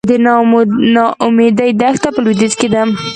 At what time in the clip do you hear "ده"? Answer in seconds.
2.73-2.81